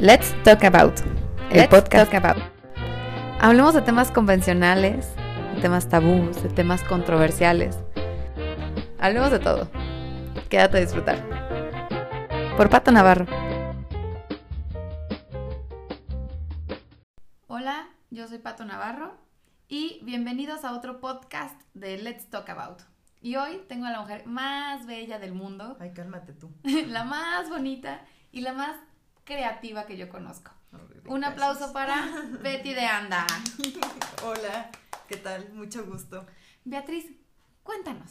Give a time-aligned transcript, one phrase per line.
[0.00, 1.00] Let's Talk About,
[1.50, 2.14] el podcast.
[2.14, 2.40] About.
[3.40, 5.12] Hablemos de temas convencionales,
[5.56, 7.76] de temas tabús, de temas controversiales.
[9.00, 9.68] Hablemos de todo.
[10.48, 11.18] Quédate a disfrutar.
[12.56, 13.26] Por Pato Navarro.
[17.48, 19.18] Hola, yo soy Pato Navarro
[19.66, 22.82] y bienvenidos a otro podcast de Let's Talk About.
[23.20, 25.76] Y hoy tengo a la mujer más bella del mundo.
[25.80, 26.52] Ay, cálmate tú.
[26.86, 28.76] la más bonita y la más
[29.28, 30.50] creativa que yo conozco.
[31.06, 32.08] Un aplauso para
[32.42, 33.26] Betty de Anda.
[34.24, 34.70] Hola,
[35.06, 35.52] ¿qué tal?
[35.52, 36.26] Mucho gusto.
[36.64, 37.04] Beatriz,
[37.62, 38.10] cuéntanos.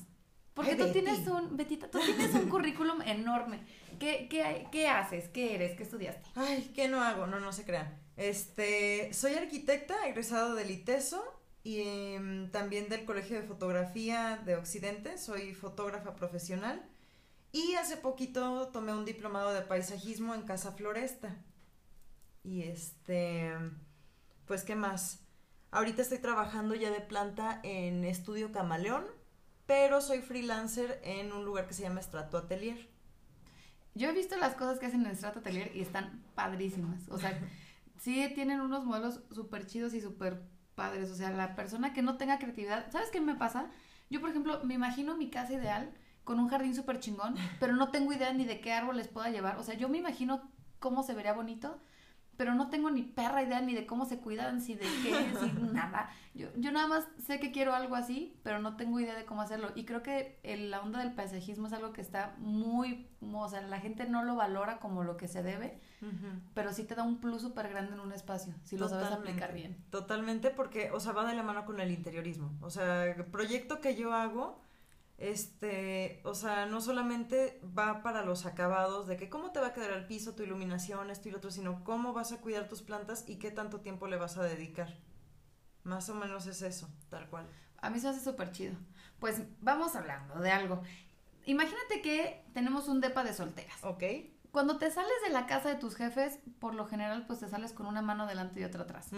[0.54, 3.60] Porque tú tienes un, Betita, tú tienes un currículum enorme.
[4.00, 5.28] ¿Qué, qué, qué haces?
[5.30, 5.76] ¿Qué eres?
[5.76, 6.30] ¿Qué estudiaste?
[6.36, 7.28] Ay, ¿qué no hago?
[7.28, 8.00] No, no se crean.
[8.16, 11.24] Este, soy arquitecta, egresado del ITESO
[11.64, 15.18] y em, también del Colegio de Fotografía de Occidente.
[15.18, 16.84] Soy fotógrafa profesional.
[17.58, 21.36] Y hace poquito tomé un diplomado de paisajismo en Casa Floresta.
[22.44, 23.52] Y este,
[24.46, 25.22] pues, ¿qué más?
[25.72, 29.06] Ahorita estoy trabajando ya de planta en Estudio Camaleón,
[29.66, 32.88] pero soy freelancer en un lugar que se llama Estrato Atelier.
[33.96, 37.10] Yo he visto las cosas que hacen en Estrato Atelier y están padrísimas.
[37.10, 37.40] O sea,
[37.98, 40.44] sí tienen unos modelos súper chidos y súper
[40.76, 41.10] padres.
[41.10, 43.72] O sea, la persona que no tenga creatividad, ¿sabes qué me pasa?
[44.12, 45.92] Yo, por ejemplo, me imagino mi casa ideal
[46.28, 49.30] con un jardín súper chingón, pero no tengo idea ni de qué árbol les pueda
[49.30, 49.56] llevar.
[49.60, 50.42] O sea, yo me imagino
[50.78, 51.80] cómo se vería bonito,
[52.36, 55.52] pero no tengo ni perra idea ni de cómo se cuidan, si de qué, si
[55.74, 56.10] nada.
[56.34, 59.42] Yo, yo nada más sé que quiero algo así, pero no tengo idea de cómo
[59.42, 59.72] hacerlo.
[59.74, 63.62] Y creo que el, la onda del paisajismo es algo que está muy, o sea,
[63.62, 65.80] la gente no lo valora como lo que se debe,
[66.54, 69.54] pero sí te da un plus súper grande en un espacio, si lo sabes aplicar
[69.54, 69.78] bien.
[69.92, 72.52] Totalmente, porque, o sea, va de la mano con el interiorismo.
[72.60, 74.67] O sea, el proyecto que yo hago
[75.18, 79.74] este, o sea, no solamente va para los acabados de que cómo te va a
[79.74, 82.84] quedar el piso, tu iluminación, esto y lo otro, sino cómo vas a cuidar tus
[82.84, 85.00] plantas y qué tanto tiempo le vas a dedicar.
[85.84, 87.48] Más o menos es eso, tal cual.
[87.80, 88.76] A mí se hace súper chido.
[89.20, 90.82] Pues vamos hablando de algo.
[91.46, 93.84] Imagínate que tenemos un depa de solteras.
[93.84, 94.04] Ok.
[94.52, 97.74] Cuando te sales de la casa de tus jefes, por lo general, pues te sales
[97.74, 99.10] con una mano delante y otra atrás.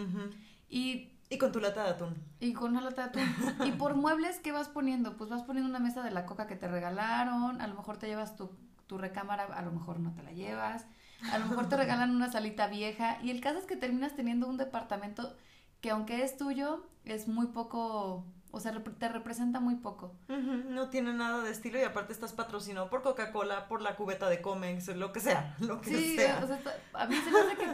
[0.69, 2.16] Y y con tu lata de atún.
[2.40, 3.35] Y con una lata de atún.
[3.67, 5.16] y por muebles, ¿qué vas poniendo?
[5.16, 8.07] Pues vas poniendo una mesa de la coca que te regalaron, a lo mejor te
[8.07, 8.50] llevas tu,
[8.88, 10.85] tu recámara, a lo mejor no te la llevas,
[11.31, 13.19] a lo mejor te regalan una salita vieja.
[13.22, 15.35] Y el caso es que terminas teniendo un departamento
[15.81, 20.16] que aunque es tuyo, es muy poco o sea, te representa muy poco.
[20.28, 24.41] No tiene nada de estilo y aparte estás patrocinado por Coca-Cola, por la cubeta de
[24.41, 26.39] Comex, lo que sea, lo que sí, sea.
[26.44, 26.59] O sea,
[26.94, 27.68] a mí se me hace que,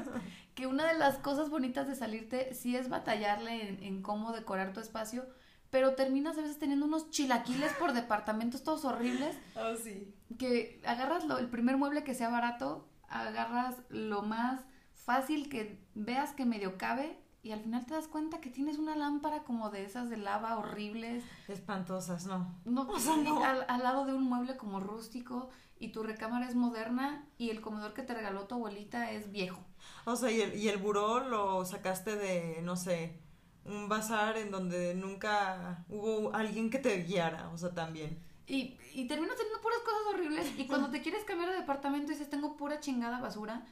[0.56, 4.74] que, una de las cosas bonitas de salirte sí es batallarle en, en, cómo decorar
[4.74, 5.26] tu espacio,
[5.70, 9.38] pero terminas a veces teniendo unos chilaquiles por departamentos todos horribles.
[9.56, 10.14] Ah, sí.
[10.40, 16.34] Que agarras lo, el primer mueble que sea barato, agarras lo más fácil que veas
[16.34, 19.86] que medio cabe y al final te das cuenta que tienes una lámpara como de
[19.86, 21.24] esas de lava horribles.
[21.48, 22.60] Espantosas, no.
[22.66, 23.44] No, o sea, no.
[23.44, 27.62] Al, al, lado de un mueble como rústico y tu recámara es moderna y el
[27.62, 29.64] comedor que te regaló tu abuelita es viejo.
[30.06, 33.22] O sea, y el, y el buró lo sacaste de, no sé,
[33.64, 38.18] un bazar en donde nunca hubo alguien que te guiara, o sea, también.
[38.48, 42.28] Y, y terminas teniendo puras cosas horribles y cuando te quieres cambiar de departamento dices,
[42.28, 43.68] tengo pura chingada basura,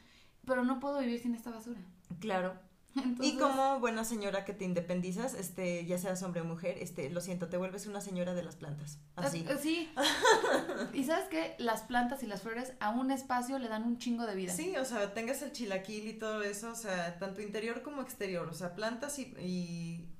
[0.45, 1.79] pero no puedo vivir sin esta basura.
[2.19, 2.53] Claro.
[3.21, 7.21] Y como buena señora que te independizas, este, ya seas hombre o mujer, este, lo
[7.21, 8.99] siento, te vuelves una señora de las plantas.
[9.15, 9.45] Así.
[9.49, 9.91] Ah, sí.
[10.93, 14.25] y sabes que las plantas y las flores a un espacio le dan un chingo
[14.25, 14.53] de vida.
[14.53, 18.47] Sí, o sea, tengas el chilaquil y todo eso, o sea, tanto interior como exterior,
[18.47, 19.33] o sea, plantas y,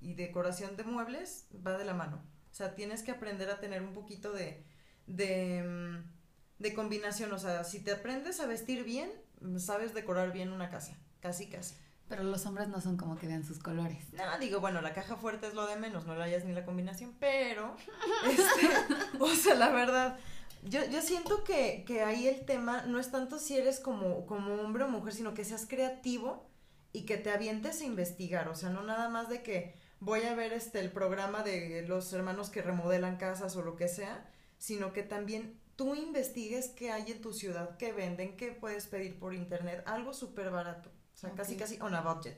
[0.01, 2.23] y, decoración de muebles va de la mano.
[2.51, 4.63] O sea, tienes que aprender a tener un poquito de,
[5.05, 9.11] de, mm, de combinación, o sea, si te aprendes a vestir bien,
[9.57, 11.75] sabes decorar bien una casa, casi casi.
[12.16, 14.13] Pero los hombres no son como que vean sus colores.
[14.13, 16.63] No, digo, bueno, la caja fuerte es lo de menos, no la hayas ni la
[16.63, 17.75] combinación, pero,
[18.29, 20.19] este, o sea, la verdad,
[20.62, 24.53] yo, yo siento que, que ahí el tema no es tanto si eres como, como
[24.62, 26.47] hombre o mujer, sino que seas creativo
[26.91, 30.35] y que te avientes a investigar, o sea, no nada más de que voy a
[30.35, 34.29] ver este el programa de los hermanos que remodelan casas o lo que sea,
[34.59, 39.17] sino que también tú investigues qué hay en tu ciudad, qué venden, qué puedes pedir
[39.17, 40.91] por internet, algo súper barato.
[41.13, 42.37] O sea, casi casi on a budget.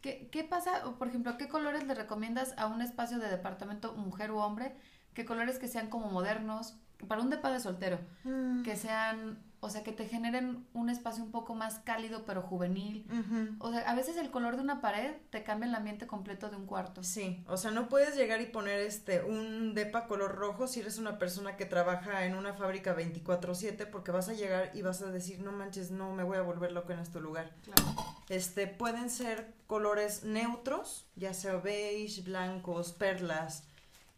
[0.00, 4.30] ¿Qué, ¿Qué pasa, por ejemplo, qué colores le recomiendas a un espacio de departamento mujer
[4.32, 4.74] u hombre?
[5.14, 6.74] ¿Qué colores que sean como modernos?
[7.08, 8.62] Para un depa de soltero, Mm.
[8.62, 13.06] que sean O sea, que te generen un espacio un poco más cálido pero juvenil.
[13.60, 16.56] O sea, a veces el color de una pared te cambia el ambiente completo de
[16.56, 17.02] un cuarto.
[17.02, 20.98] Sí, o sea, no puedes llegar y poner este un depa color rojo si eres
[20.98, 25.10] una persona que trabaja en una fábrica 24/7 porque vas a llegar y vas a
[25.10, 27.94] decir, "No manches, no me voy a volver loco en este lugar." Claro.
[28.28, 33.64] Este pueden ser colores neutros, ya sea beige, blancos, perlas,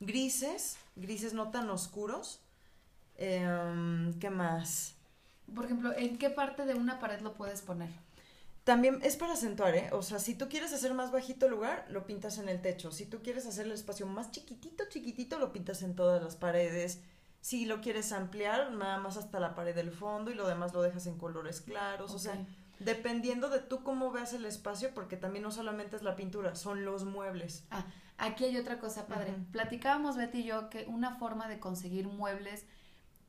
[0.00, 2.40] grises, grises no tan oscuros.
[3.16, 4.95] Em, ¿Qué más?
[5.54, 7.90] Por ejemplo, ¿en qué parte de una pared lo puedes poner?
[8.66, 9.90] También es para acentuar, ¿eh?
[9.92, 12.90] O sea, si tú quieres hacer más bajito el lugar, lo pintas en el techo.
[12.90, 17.00] Si tú quieres hacer el espacio más chiquitito, chiquitito, lo pintas en todas las paredes.
[17.40, 20.82] Si lo quieres ampliar, nada más hasta la pared del fondo y lo demás lo
[20.82, 22.12] dejas en colores claros.
[22.12, 22.44] O sea,
[22.80, 26.84] dependiendo de tú cómo veas el espacio, porque también no solamente es la pintura, son
[26.84, 27.62] los muebles.
[27.70, 27.86] Ah,
[28.18, 29.32] aquí hay otra cosa padre.
[29.52, 32.64] Platicábamos Betty y yo que una forma de conseguir muebles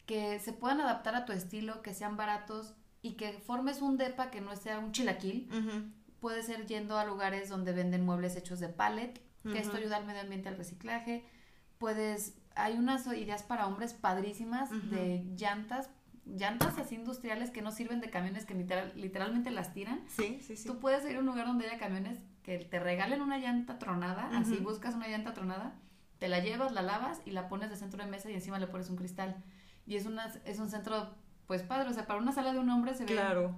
[0.08, 2.74] que se puedan adaptar a tu estilo, que sean baratos
[3.04, 5.50] y que formes un depa que no sea un chilaquil.
[6.20, 10.06] Puede ser yendo a lugares donde venden muebles hechos de pallet, que esto ayuda al
[10.06, 11.24] medio ambiente al reciclaje.
[11.78, 15.90] Puedes, hay unas ideas para hombres padrísimas de llantas,
[16.26, 18.56] llantas así industriales que no sirven de camiones que
[18.96, 20.04] literalmente las tiran.
[20.08, 20.68] Sí, sí, sí.
[20.68, 24.30] Tú puedes ir a un lugar donde haya camiones que te regalen una llanta tronada,
[24.38, 25.76] así buscas una llanta tronada,
[26.18, 28.68] te la llevas, la lavas y la pones de centro de mesa y encima le
[28.68, 29.44] pones un cristal
[29.88, 31.16] y es, una, es un centro,
[31.48, 33.56] pues padre, o sea, para una sala de un hombre se ve, claro.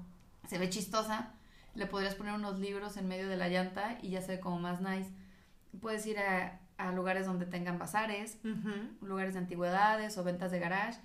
[0.48, 1.34] se ve chistosa,
[1.74, 4.60] le podrías poner unos libros en medio de la llanta y ya se ve como
[4.60, 5.12] más nice.
[5.82, 8.40] Puedes ir a, a lugares donde tengan bazares,
[9.02, 11.00] lugares de antigüedades o ventas de garage.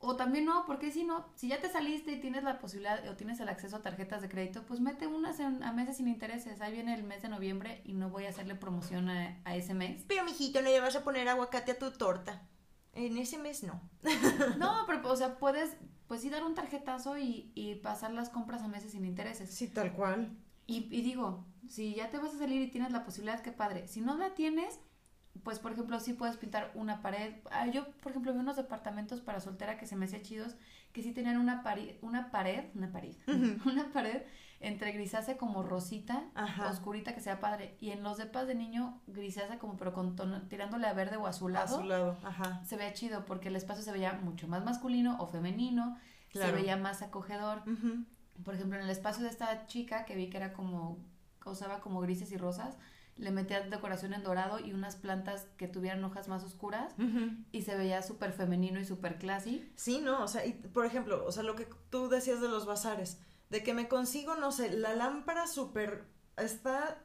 [0.00, 3.16] O también no, porque si no, si ya te saliste y tienes la posibilidad o
[3.16, 6.60] tienes el acceso a tarjetas de crédito, pues mete unas a meses sin intereses.
[6.60, 9.74] Ahí viene el mes de noviembre y no voy a hacerle promoción a, a ese
[9.74, 10.04] mes.
[10.06, 12.42] Pero mijito, no le vas a poner aguacate a tu torta.
[12.94, 13.80] En ese mes no.
[14.58, 15.76] no, pero, o sea, puedes,
[16.06, 19.50] pues sí, dar un tarjetazo y, y pasar las compras a meses sin intereses.
[19.50, 20.36] Sí, tal cual.
[20.66, 23.88] Y, y digo, si ya te vas a salir y tienes la posibilidad, qué padre.
[23.88, 24.80] Si no la tienes,
[25.44, 27.34] pues por ejemplo, sí puedes pintar una pared.
[27.50, 30.56] Ah, yo, por ejemplo, vi unos departamentos para soltera que se me hacía chidos,
[30.92, 33.14] que sí tenían una, pared, una pared, una pared,
[33.64, 34.22] una pared
[34.60, 36.24] entre grisácea como rosita,
[36.68, 37.76] oscurita que sea padre.
[37.80, 41.26] Y en los depas de niño, grisácea como pero con tono, tirándole a verde o
[41.26, 41.76] azulado.
[41.76, 42.64] Azulado, ajá.
[42.64, 45.96] Se veía chido porque el espacio se veía mucho más masculino o femenino,
[46.32, 47.62] se veía más acogedor.
[48.44, 50.98] Por ejemplo, en el espacio de esta chica que vi que era como,
[51.44, 52.76] usaba como grises y rosas,
[53.18, 56.94] le metía decoración en dorado y unas plantas que tuvieran hojas más oscuras
[57.52, 59.70] y se veía súper femenino y súper classy.
[59.74, 62.64] Sí, no, o sea, y, por ejemplo, o sea, lo que tú decías de los
[62.64, 63.20] bazares,
[63.50, 66.04] de que me consigo, no sé, la lámpara súper,
[66.36, 67.04] está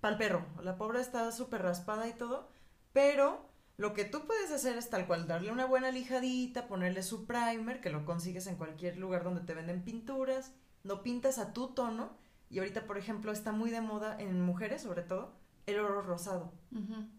[0.00, 2.48] pa'l perro, la pobre está súper raspada y todo,
[2.92, 7.26] pero lo que tú puedes hacer es tal cual, darle una buena lijadita, ponerle su
[7.26, 10.52] primer, que lo consigues en cualquier lugar donde te venden pinturas,
[10.84, 12.16] lo pintas a tu tono,
[12.50, 15.32] y ahorita, por ejemplo, está muy de moda en mujeres, sobre todo,
[15.68, 16.52] el oro rosado.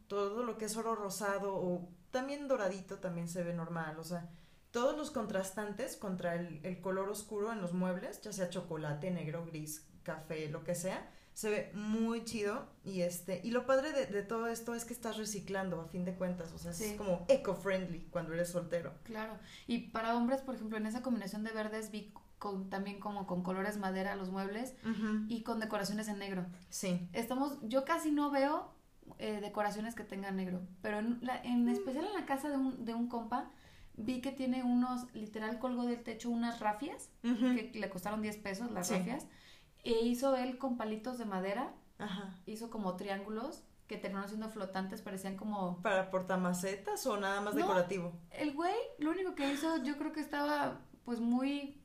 [0.07, 4.29] Todo lo que es oro rosado o también doradito también se ve normal, o sea,
[4.71, 9.87] todos los contrastantes contra el, color oscuro en los muebles, ya sea chocolate, negro, gris,
[10.03, 14.47] café, lo que sea, se ve muy chido y este y lo padre de, todo
[14.47, 18.33] esto es que estás reciclando a fin de cuentas, o sea, es como eco-friendly cuando
[18.33, 18.93] eres soltero.
[19.03, 19.37] Claro,
[19.67, 23.43] y para hombres, por ejemplo, en esa combinación de verdes vi con, también como con
[23.43, 24.75] colores madera los muebles
[25.27, 26.45] y con decoraciones en negro.
[26.69, 27.07] Sí.
[27.13, 28.73] Estamos, yo casi no veo
[29.19, 31.69] eh, decoraciones que tengan negro, pero en, en mm.
[31.69, 33.51] especial en la casa de un, de un compa,
[33.97, 38.71] vi que tiene unos, literal colgó del techo unas rafias, que le costaron 10 pesos
[38.71, 39.27] las rafias,
[39.83, 41.73] e hizo él con palitos de madera,
[42.45, 45.81] hizo como triángulos que terminaron siendo flotantes, parecían como...
[45.81, 48.13] ¿Para portamacetas o nada más decorativo?
[48.29, 51.81] El güey, lo único que hizo, yo creo que estaba pues muy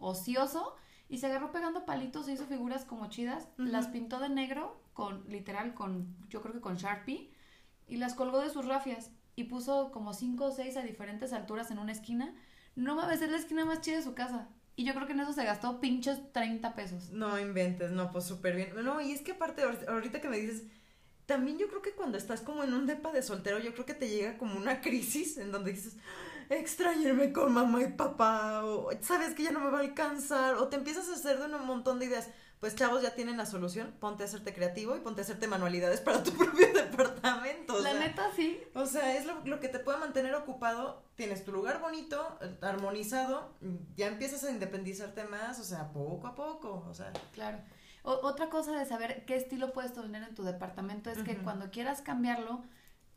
[0.00, 0.76] ocioso
[1.08, 5.24] y se agarró pegando palitos e hizo figuras como chidas, las pintó de negro, con
[5.28, 7.32] literal, con, yo creo que con Sharpie,
[7.88, 11.70] y las colgó de sus rafias y puso como cinco o seis a diferentes alturas
[11.70, 12.34] en una esquina.
[12.76, 14.48] No mames, es la esquina más chida de su casa.
[14.76, 17.10] Y yo creo que en eso se gastó pinches 30 pesos.
[17.10, 18.72] No inventes, no, pues súper bien.
[18.84, 20.64] No, y es que aparte, ahorita que me dices,
[21.26, 23.94] también yo creo que cuando estás como en un depa de soltero, yo creo que
[23.94, 25.96] te llega como una crisis en donde dices,
[26.50, 30.68] extrañarme con mamá y papá, o sabes que ya no me va a alcanzar, o
[30.68, 32.28] te empiezas a hacer de un montón de ideas
[32.60, 36.02] pues chavos ya tienen la solución, ponte a hacerte creativo y ponte a hacerte manualidades
[36.02, 37.80] para tu propio departamento.
[37.80, 38.60] la neta sí.
[38.74, 43.56] O sea, es lo, que te puede mantener ocupado, tienes tu lugar bonito, armonizado,
[43.96, 47.12] ya empiezas a independizarte más, o sea, poco a poco, o sea.
[47.32, 47.58] Claro.
[48.02, 52.02] otra cosa de saber qué estilo puedes tener en tu departamento es que cuando quieras
[52.02, 52.62] cambiarlo,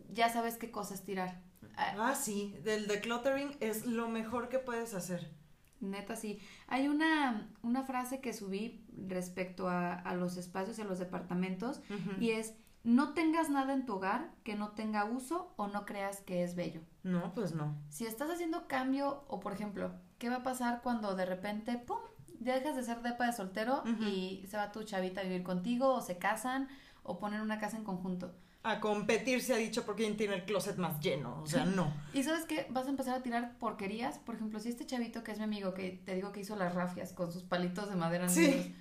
[0.10, 1.42] ya sabes qué cosas tirar.
[1.76, 5.32] Ah, sí, del decluttering es lo mejor que puedes hacer.
[5.80, 6.40] neta sí.
[6.68, 11.82] Hay una, una frase que subí respecto a, a los espacios y a los departamentos
[12.20, 12.54] y es
[12.84, 16.56] no tengas nada en tu hogar que no tenga uso o no creas que es
[16.56, 16.82] bello.
[17.04, 17.78] No, pues no.
[17.90, 21.98] Si estás haciendo cambio o por ejemplo, ¿qué va a pasar cuando de repente, ¡pum!
[22.40, 26.02] dejas de ser depa de soltero y se va tu chavita a vivir contigo o
[26.02, 26.68] se casan
[27.04, 28.36] o ponen una casa en conjunto?
[28.64, 31.94] A competir se ha dicho por quién tiene el closet más lleno, o sea, no.
[32.14, 35.34] y sabes qué, vas a empezar a tirar porquerías, por ejemplo, si este chavito que
[35.34, 38.30] es mi amigo, que te digo que hizo las rafias con sus palitos de madera,
[38.30, 38.74] sí.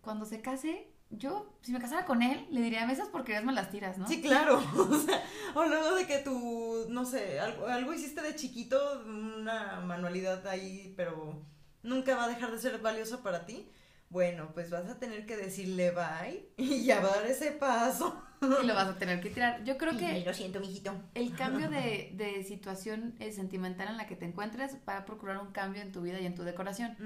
[0.00, 3.70] cuando se case, yo, si me casara con él, le diría, esas porquerías me las
[3.70, 4.08] tiras, ¿no?
[4.08, 4.62] Sí, claro.
[4.76, 5.22] o, sea,
[5.54, 10.94] o luego de que tú, no sé, algo, algo hiciste de chiquito, una manualidad ahí,
[10.96, 11.44] pero
[11.82, 13.68] nunca va a dejar de ser valioso para ti.
[14.12, 18.22] Bueno, pues vas a tener que decirle bye y ya va a dar ese paso.
[18.62, 19.64] Y lo vas a tener que tirar.
[19.64, 20.22] Yo creo que.
[20.24, 20.92] Lo siento, mijito.
[21.14, 25.38] El cambio de, de situación eh, sentimental en la que te encuentres va a procurar
[25.38, 26.96] un cambio en tu vida y en tu decoración.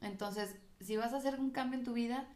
[0.00, 2.28] Entonces, si vas a hacer un cambio en tu vida,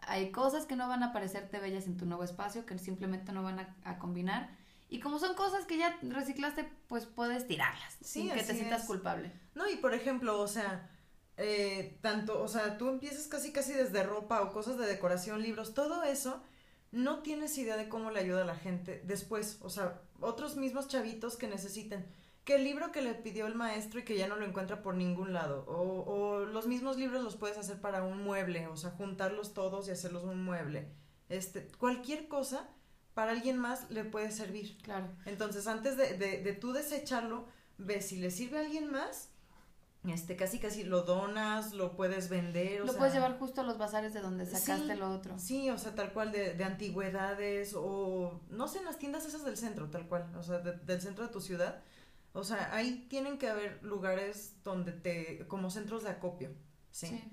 [0.00, 3.42] hay cosas que no van a parecerte bellas en tu nuevo espacio, que simplemente no
[3.42, 4.56] van a, combinar.
[4.88, 9.32] Y como son cosas que ya reciclaste, pues puedes tirarlas sin que te sientas culpable.
[9.54, 10.88] No, y por ejemplo, o sea,
[11.36, 15.74] eh, tanto, o sea, tú empiezas casi casi desde ropa o cosas de decoración, libros,
[15.74, 16.42] todo eso,
[16.92, 20.88] no tienes idea de cómo le ayuda a la gente después, o sea, otros mismos
[20.88, 22.06] chavitos que necesiten
[22.46, 24.94] que el libro que le pidió el maestro y que ya no lo encuentra por
[24.94, 25.64] ningún lado.
[25.66, 29.88] O, o, los mismos libros los puedes hacer para un mueble, o sea, juntarlos todos
[29.88, 30.88] y hacerlos un mueble.
[31.28, 32.68] Este, cualquier cosa
[33.14, 34.78] para alguien más le puede servir.
[34.82, 35.08] Claro.
[35.24, 37.46] Entonces, antes de, de, de tú desecharlo,
[37.78, 39.30] ve si le sirve a alguien más.
[40.08, 42.84] Este, casi casi lo donas, lo puedes vender.
[42.84, 45.38] lo puedes llevar justo a los bazares de donde sacaste lo otro.
[45.38, 49.44] Sí, o sea, tal cual de, de, antigüedades o no sé, en las tiendas esas
[49.44, 51.82] del centro, tal cual, o sea, del centro de tu ciudad
[52.36, 56.50] o sea, ahí tienen que haber lugares donde te, como centros de acopio,
[56.90, 57.24] ¿sí?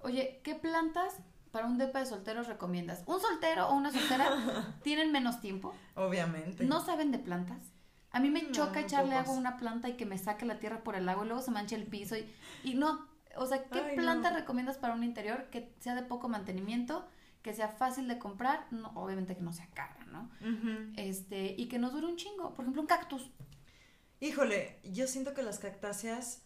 [0.00, 1.14] Oye, ¿qué plantas
[1.50, 3.04] para un depa de solteros recomiendas?
[3.06, 5.74] ¿Un soltero o una soltera tienen menos tiempo?
[5.94, 6.66] Obviamente.
[6.66, 7.73] ¿No saben de plantas?
[8.14, 10.84] A mí me choca echarle agua a una planta y que me saque la tierra
[10.84, 13.80] por el agua y luego se manche el piso y, y no, o sea, ¿qué
[13.96, 17.08] planta recomiendas para un interior que sea de poco mantenimiento,
[17.42, 20.30] que sea fácil de comprar, no, obviamente que no sea cara, ¿no?
[20.96, 23.30] Este, y que nos dure un chingo, por ejemplo, un cactus.
[24.20, 26.42] Híjole, yo siento que las cactáceas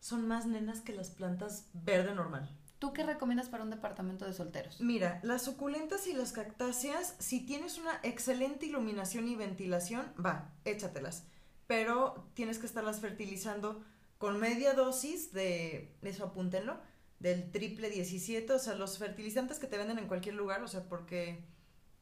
[0.00, 2.57] son más nenas que las plantas verde normal.
[2.78, 4.80] ¿Tú qué recomiendas para un departamento de solteros?
[4.80, 11.24] Mira, las suculentas y las cactáceas, si tienes una excelente iluminación y ventilación, va, échatelas.
[11.66, 13.84] Pero tienes que estarlas fertilizando
[14.16, 16.78] con media dosis de, eso apúntenlo,
[17.18, 20.88] del triple 17, o sea, los fertilizantes que te venden en cualquier lugar, o sea,
[20.88, 21.44] porque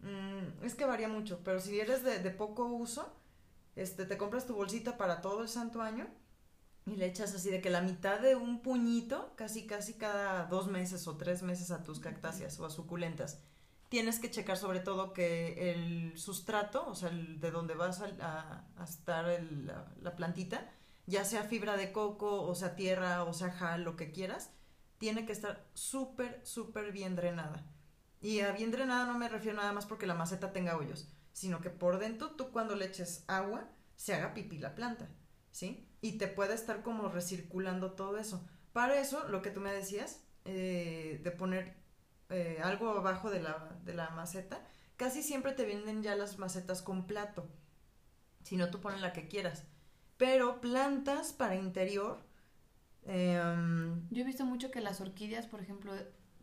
[0.00, 3.16] mm, es que varía mucho, pero si eres de, de poco uso,
[3.76, 6.06] este, te compras tu bolsita para todo el santo año
[6.86, 10.68] y le echas así de que la mitad de un puñito, casi casi cada dos
[10.68, 13.40] meses o tres meses a tus cactáceas o a suculentas.
[13.88, 18.64] Tienes que checar sobre todo que el sustrato, o sea, el de donde vas a,
[18.84, 19.26] estar
[20.00, 20.70] la, plantita,
[21.06, 24.50] ya sea fibra de coco, o sea tierra, o sea jal, lo que quieras,
[24.98, 27.64] tiene que estar súper, súper bien drenada.
[28.20, 31.60] Y a bien drenada no me refiero nada más porque la maceta tenga hoyos, sino
[31.60, 35.08] que por dentro tú cuando le eches agua se haga pipí la planta,
[35.56, 35.88] ¿sí?
[36.02, 38.46] Y te puede estar como recirculando todo eso.
[38.72, 41.76] Para eso, lo que tú me decías, eh, de poner
[42.28, 44.60] eh, algo abajo de la, de la maceta,
[44.96, 47.48] casi siempre te vienen ya las macetas con plato.
[48.42, 49.64] Si no, tú pones la que quieras.
[50.16, 52.18] Pero plantas para interior.
[53.04, 55.94] Em, Yo he visto mucho que las orquídeas, por ejemplo,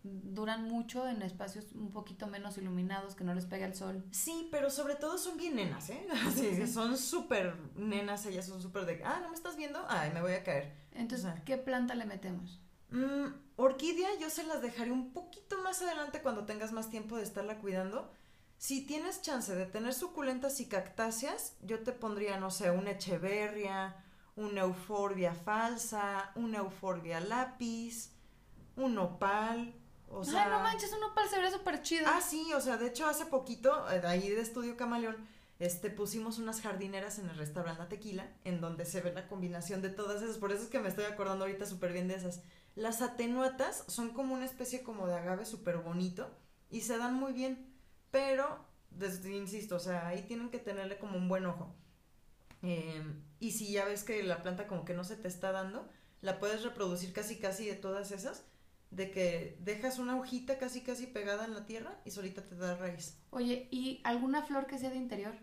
[0.03, 4.03] duran mucho en espacios un poquito menos iluminados, que no les pega el sol.
[4.11, 6.05] Sí, pero sobre todo son bien nenas, ¿eh?
[6.35, 9.83] Sí, son súper nenas, ellas son súper de, ah, ¿no me estás viendo?
[9.87, 10.73] Ay, me voy a caer.
[10.91, 12.59] Entonces, ¿qué planta le metemos?
[12.89, 17.23] Mm, orquídea yo se las dejaré un poquito más adelante cuando tengas más tiempo de
[17.23, 18.11] estarla cuidando.
[18.57, 23.95] Si tienes chance de tener suculentas y cactáceas, yo te pondría, no sé, una echeverria,
[24.35, 28.11] una euforbia falsa, una euforbia lápiz,
[28.75, 29.73] un opal,
[30.15, 32.05] o sea, Ay, no manches, un nopal se ve súper chido.
[32.07, 35.17] Ah, sí, o sea, de hecho hace poquito, eh, ahí de Estudio Camaleón,
[35.59, 39.81] este, pusimos unas jardineras en el restaurante La Tequila, en donde se ve la combinación
[39.81, 42.41] de todas esas, por eso es que me estoy acordando ahorita súper bien de esas.
[42.75, 46.29] Las atenuatas son como una especie como de agave súper bonito
[46.69, 47.73] y se dan muy bien,
[48.11, 51.73] pero, desde, insisto, o sea, ahí tienen que tenerle como un buen ojo.
[52.61, 55.87] Em, y si ya ves que la planta como que no se te está dando,
[56.21, 58.45] la puedes reproducir casi casi de todas esas
[58.95, 62.75] de que dejas una hojita casi casi pegada en la tierra y solita te da
[62.75, 63.17] raíz.
[63.31, 65.33] Oye, ¿y alguna flor que sea de interior?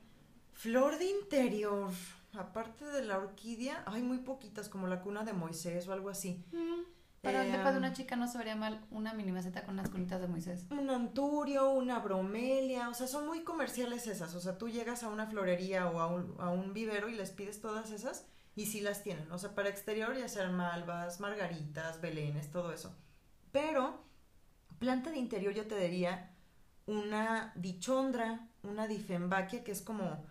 [0.53, 1.91] Flor de interior.
[2.33, 6.45] Aparte de la orquídea, hay muy poquitas, como la cuna de Moisés o algo así.
[6.53, 6.83] Mm.
[7.23, 9.75] Para el depa de Em, una chica no se vería mal una mini maceta con
[9.75, 10.67] unas cunitas de Moisés.
[10.71, 14.35] Un anturio, una bromelia, o sea, son muy comerciales esas.
[14.35, 17.31] O sea, tú llegas a una florería o a un, a un vivero y les
[17.31, 19.31] pides todas esas y sí las tienen.
[19.33, 22.97] O sea, para exterior ya sean malvas, margaritas, belenes, todo eso.
[23.53, 24.03] Pero,
[24.79, 26.31] planta de interior yo te diría
[26.87, 30.25] una dichondra, una difembaquia, que es como,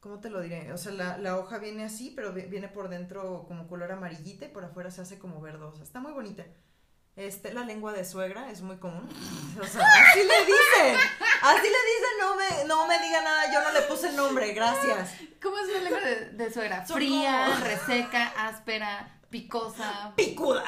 [0.00, 0.72] ¿cómo te lo diré?
[0.72, 4.46] O sea, la, la hoja viene así, pero vi- viene por dentro como color amarillita
[4.46, 5.82] y por afuera se hace como verdosa.
[5.82, 6.44] Está muy bonita.
[7.14, 9.06] Este, la lengua de suegra es muy común.
[9.60, 10.96] O sea, así le dicen.
[11.42, 14.52] Así le dicen, no me, no me diga nada, yo no le puse el nombre,
[14.54, 15.12] gracias.
[15.42, 16.84] ¿Cómo es la lengua de, de suegra?
[16.86, 20.62] Fría, reseca, áspera, picosa, Picuda.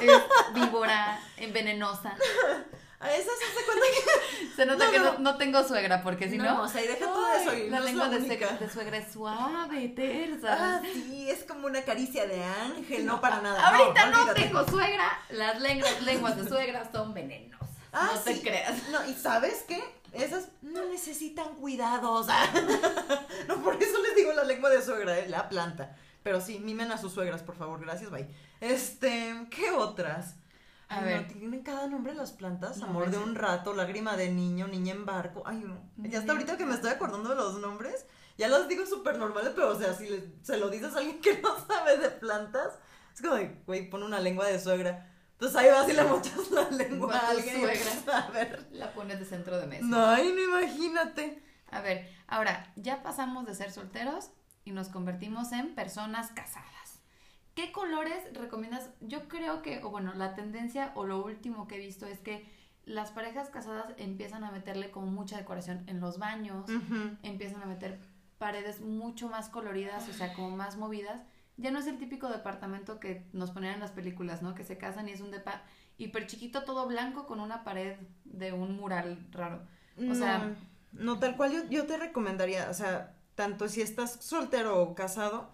[0.00, 1.20] es víbora,
[1.52, 2.16] venenosa.
[2.98, 4.56] A esas se cuenta que.
[4.56, 5.12] Se nota No, que no.
[5.12, 6.44] no, no tengo suegra, porque si no.
[6.44, 9.88] No, o sea, y deja todo eso, y La lengua de, de suegra es suave,
[9.90, 10.56] tersa.
[10.58, 13.68] Ah, sí, es como una caricia de ángel, no para nada.
[13.68, 15.20] Ahorita no, tengo suegra.
[15.28, 17.68] Las lenguas, lenguas de suegra son venenosas.
[17.92, 18.40] Ah, no te sí.
[18.40, 18.88] creas.
[18.90, 19.82] No, y ¿sabes qué?
[20.12, 22.26] Esas no necesitan cuidados.
[23.48, 25.28] no, por eso les digo la lengua de suegra, ¿eh?
[25.28, 25.94] la planta.
[26.26, 28.26] Pero sí, mimen a sus suegras, por favor, gracias, bye.
[28.60, 30.34] Este, ¿qué otras?
[30.88, 31.20] A Ay, ver.
[31.22, 32.78] no, tienen cada nombre las plantas.
[32.78, 35.44] No, Amor de un rato, lágrima de niño, niña en barco.
[35.46, 35.78] Ay, no.
[35.98, 38.06] Ya hasta ahorita que me estoy acordando de los nombres,
[38.36, 41.20] ya los digo súper normales, pero o sea, si le- se lo dices a alguien
[41.20, 42.72] que no sabe de plantas,
[43.14, 45.08] es como de, güey, pon una lengua de suegra.
[45.34, 47.60] Entonces ahí vas y le mochas la lengua a alguien.
[47.60, 47.92] suegra.
[48.26, 48.66] A ver.
[48.72, 49.84] La pones de centro de mesa.
[49.86, 51.40] No, ay, no imagínate.
[51.70, 54.30] A ver, ahora, ya pasamos de ser solteros
[54.66, 57.00] y nos convertimos en personas casadas.
[57.54, 58.90] ¿Qué colores recomiendas?
[59.00, 62.46] Yo creo que, o bueno, la tendencia o lo último que he visto es que
[62.84, 66.68] las parejas casadas empiezan a meterle como mucha decoración en los baños,
[67.22, 67.98] empiezan a meter
[68.38, 71.22] paredes mucho más coloridas, o sea, como más movidas.
[71.56, 74.54] Ya no es el típico departamento que nos ponían en las películas, ¿no?
[74.54, 75.62] Que se casan y es un depa
[75.96, 79.62] hiper chiquito, todo blanco con una pared de un mural raro.
[80.10, 80.54] O sea,
[80.92, 84.94] no, no, tal cual yo, yo te recomendaría, o sea, tanto si estás soltero o
[84.96, 85.50] casado,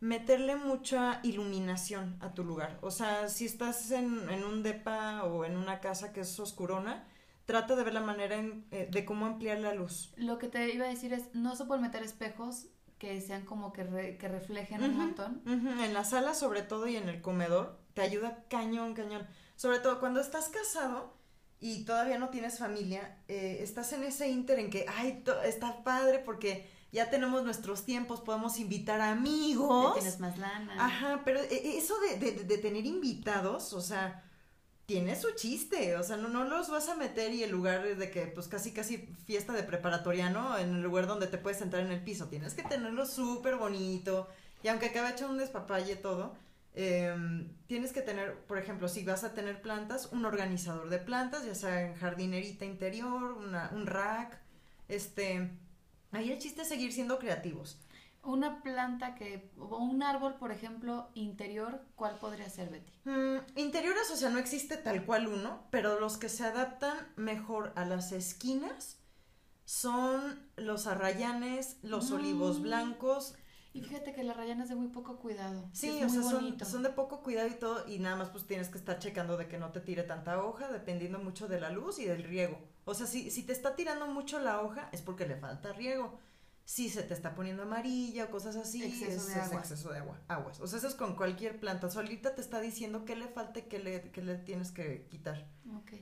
[0.00, 2.78] meterle mucha iluminación a tu lugar.
[2.82, 7.04] O sea, si estás en, en un depa o en una casa que es oscurona,
[7.46, 10.12] trata de ver la manera en- eh, de cómo ampliar la luz.
[10.16, 12.66] Lo que te iba a decir es, no se pueden meter espejos
[12.98, 15.42] que sean como que, re- que reflejen un Ujú, montón.
[15.46, 19.26] En la sala, sobre todo, y en el comedor, te ayuda cañón, cañón.
[19.56, 21.12] Sobre todo cuando estás casado
[21.60, 26.18] y todavía no tienes familia, eh, estás en ese inter en que, ay, está padre
[26.20, 29.94] porque ya tenemos nuestros tiempos, podemos invitar Ya amigos.
[29.94, 30.72] tienes más lana.
[30.86, 34.22] Ajá, pero eh, eso de, de- de tener invitados, o sea,
[34.86, 38.10] tiene su chiste, o sea, no, no los vas a meter y el lugar de
[38.10, 40.56] que, pues casi, casi fiesta de preparatoria, ¿no?
[40.58, 44.28] En el lugar donde te puedes sentar en el piso, tienes que tenerlo súper bonito,
[44.62, 46.34] y aunque acabe hecho un despapalle todo,
[46.74, 51.44] em, tienes que tener, por ejemplo, si vas a tener plantas, un organizador de plantas,
[51.46, 54.38] ya sea en jardinerita interior, una, un rack,
[54.88, 55.50] este...
[56.14, 57.78] Ahí el chiste es seguir siendo creativos.
[58.22, 62.90] Una planta que, o un árbol, por ejemplo, interior, ¿cuál podría ser, Betty?
[63.04, 67.72] Mm, interiores, o sea, no existe tal cual uno, pero los que se adaptan mejor
[67.76, 68.98] a las esquinas
[69.64, 72.14] son los arrayanes, los Mm.
[72.14, 73.34] olivos blancos.
[73.72, 75.68] Y fíjate que la rayana es de muy poco cuidado.
[75.72, 78.30] Sí, es o muy sea, son, son de poco cuidado y todo, y nada más
[78.30, 81.60] pues tienes que estar checando de que no te tire tanta hoja, dependiendo mucho de
[81.60, 82.58] la luz y del riego.
[82.84, 86.18] O sea, si, si te está tirando mucho la hoja, es porque le falta riego.
[86.66, 89.60] Si se te está poniendo amarilla o cosas así, Exceso es, de es agua.
[89.60, 90.18] exceso de agua.
[90.28, 90.60] Aguas.
[90.60, 91.90] O sea, eso es con cualquier planta.
[91.90, 95.46] Solita te está diciendo qué le falta y qué le, qué le tienes que quitar.
[95.76, 95.92] Ok.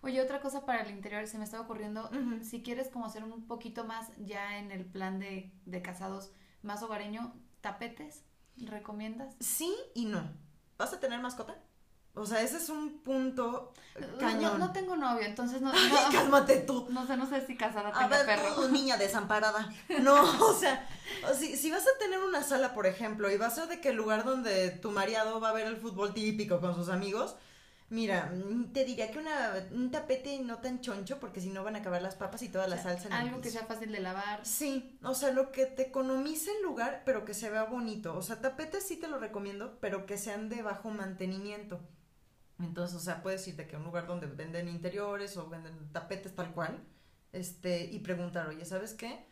[0.00, 2.08] Oye, otra cosa para el interior, se me estaba ocurriendo,
[2.42, 6.30] si quieres como hacer un poquito más ya en el plan de, de casados,
[6.62, 8.22] más hogareño, tapetes,
[8.58, 9.34] ¿recomiendas?
[9.40, 10.32] Sí y no.
[10.78, 11.60] ¿Vas a tener mascota?
[12.20, 14.58] O sea, ese es un punto eh, No, cañón.
[14.58, 16.86] no tengo novio, entonces no, Ay, no, cálmate tú.
[16.90, 18.54] no sé, no sé si casada A tenga ver, perro.
[18.54, 19.68] tú, niña desamparada.
[20.02, 20.86] No, o sea,
[21.38, 23.90] si, si vas a tener una sala, por ejemplo, y va a ser de que
[23.90, 27.36] el lugar donde tu mareado va a ver el fútbol típico con sus amigos,
[27.90, 31.74] mira, mm, te diría que una, un tapete no tan choncho, porque si no van
[31.74, 33.64] a acabar las papas y toda la O sea, salsa en el Algo que sea
[33.64, 34.44] fácil de lavar.
[34.44, 38.14] Sí, o sea, lo que te economice el lugar, pero que se vea bonito.
[38.16, 41.80] O sea, tapetes sí te lo recomiendo, pero que sean de bajo mantenimiento.
[42.60, 46.34] Entonces, o sea, puedes irte que a un lugar donde venden interiores o venden tapetes
[46.34, 46.82] tal cual,
[47.32, 49.26] este, y preguntar, oye, ¿sabes qué?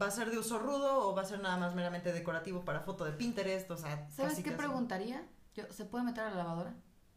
[0.00, 2.80] ¿Va a ser de uso rudo o va a ser nada más meramente decorativo para
[2.80, 3.68] foto de Pinterest?
[3.72, 4.58] O sea, ¿Sabes casi, qué casi.
[4.62, 5.26] preguntaría?
[5.54, 6.74] Yo, ¿Se puede meter a la lavadora?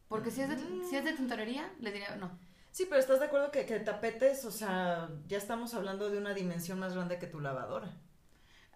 [0.08, 0.90] Porque si es de, Mm.
[0.90, 2.32] si es de tintorería, le diría no.
[2.72, 6.34] Sí, pero ¿estás de acuerdo que, que tapetes, o sea, ya estamos hablando de una
[6.34, 7.92] dimensión más grande que tu lavadora?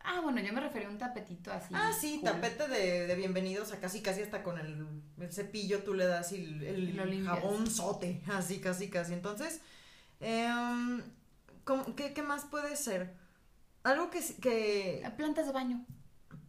[0.10, 1.74] Ah, bueno, yo me refería a un tapetito así.
[1.74, 2.32] Ah, sí, cool.
[2.32, 4.88] tapete de, de bienvenidos, a casi casi hasta con el,
[5.20, 9.12] el cepillo tú le das y el, jabón sote, así casi casi.
[9.14, 9.60] Entonces,
[11.66, 13.14] ¿cómo- qué, qué más puede ser?
[13.84, 15.04] Algo que, que...
[15.18, 15.86] Plantas de baño.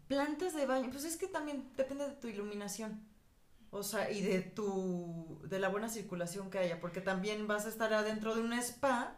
[0.06, 3.00] Plantas de baño, pues es que también depende de tu iluminación.
[3.70, 7.68] O sea, y de tu, de la buena circulación que haya, porque también vas a
[7.68, 9.16] estar adentro de un spa,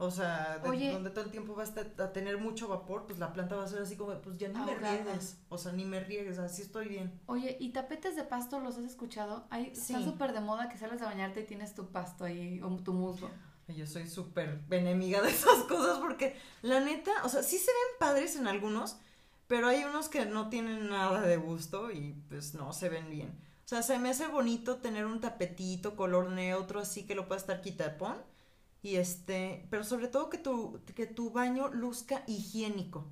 [0.00, 0.92] o sea, de- Oye.
[0.92, 3.68] donde todo el tiempo vas a, a tener mucho vapor, pues la planta va a
[3.68, 6.88] ser así como, pues ya ni me riegues, o sea, ni me riegues, así estoy
[6.88, 7.20] bien.
[7.26, 9.46] Oye, ¿y tapetes de pasto los has escuchado?
[9.50, 10.04] Hay, Está Sí.
[10.04, 13.28] súper de moda que sales a bañarte y tienes tu pasto ahí, o tu musgo.
[13.68, 17.98] Yo soy súper enemiga de esas cosas porque la neta, o sea, sí se ven
[17.98, 18.96] padres en algunos,
[19.46, 23.28] pero hay unos que no tienen nada de gusto y pues no se ven bien.
[23.64, 27.38] O sea, se me hace bonito tener un tapetito color neutro así que lo pueda
[27.40, 28.16] estar quitapón
[28.82, 33.06] y este, pero sobre todo que tu que tu baño luzca higiénico.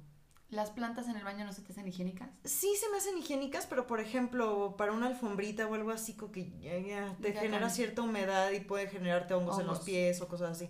[0.49, 2.31] ¿Las plantas en el baño no se te hacen higiénicas?
[2.45, 6.53] Sí se me hacen higiénicas, pero por ejemplo, para una alfombrita o algo así que
[6.61, 7.75] ya, ya te Ya genera cambia.
[7.75, 9.85] cierta humedad y puede generarte hongos, en los Hongos.
[9.85, 10.69] pies o cosas así.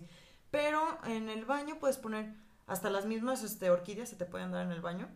[0.49, 2.33] Pero en el baño puedes poner
[2.65, 5.09] hasta las mismas este, orquídeas se te pueden dar en el baño,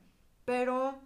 [0.45, 0.99] pero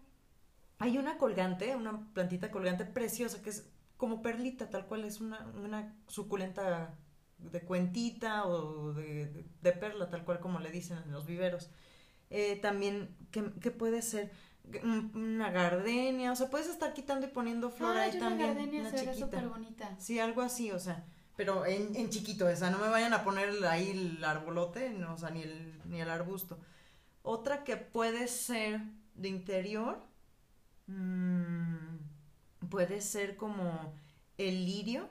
[0.79, 5.45] hay una colgante, una plantita colgante preciosa que es como perlita, tal cual es una,
[5.55, 6.93] una suculenta
[7.37, 11.69] de cuentita o de, de- de perla, tal cual como le dicen en los viveros.
[12.29, 14.31] Eh, también, ¿qué, qué puede ser?
[14.83, 18.55] Un- Una gardenia, o sea, puedes estar quitando y poniendo flor ahí Ay, una también.
[18.55, 19.13] gardenia una chiquita.
[19.13, 19.95] súper bonita.
[19.99, 23.63] Sí, algo así, o sea, pero en, en chiquito esa, no me vayan a poner
[23.67, 26.59] ahí el arbolote, no, o sea, ni el, ni el arbusto.
[27.23, 28.81] Otra que puede ser
[29.15, 29.99] de interior,
[30.87, 31.97] mm,
[32.69, 33.93] puede ser como
[34.37, 35.09] el lirio,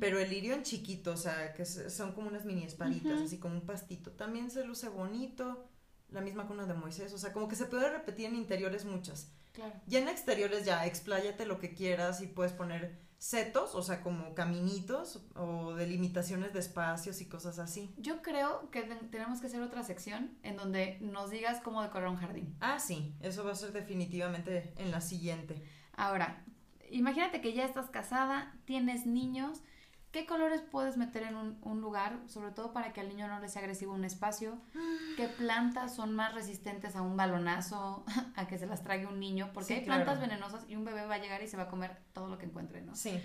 [0.00, 3.54] Pero el lirio en chiquito, o sea, que son como unas mini espaditas, así como
[3.54, 4.12] un pastito.
[4.12, 5.68] También se luce bonito,
[6.10, 9.32] la misma cuna de Moisés, o sea, como que se puede repetir en interiores muchas.
[9.52, 9.72] Claro.
[9.86, 14.32] Ya en exteriores ya expláyate lo que quieras y puedes poner setos, o sea, como
[14.36, 17.92] caminitos o delimitaciones de espacios y cosas así.
[17.98, 22.08] Yo creo que ten- tenemos que hacer otra sección en donde nos digas cómo decorar
[22.10, 22.54] un jardín.
[22.60, 25.60] Ah, sí, eso va a ser definitivamente en la siguiente.
[25.94, 26.44] Ahora,
[26.90, 29.62] imagínate que ya estás casada, tienes niños.
[30.10, 33.40] ¿Qué colores puedes meter en un, un lugar, sobre todo para que al niño no
[33.40, 34.58] le sea agresivo un espacio?
[35.16, 38.04] ¿Qué plantas son más resistentes a un balonazo,
[38.36, 39.50] a que se las trague un niño?
[39.52, 40.30] Porque Sí, hay plantas claro.
[40.30, 42.46] venenosas y un bebé va a llegar y se va a comer todo lo que
[42.46, 42.94] encuentre, ¿no?
[42.96, 43.20] Sí,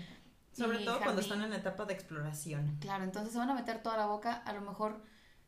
[0.52, 2.76] sobre Y todo cuando están en etapa de exploración.
[2.80, 4.34] Claro, entonces se van a meter toda la boca.
[4.44, 5.02] A lo mejor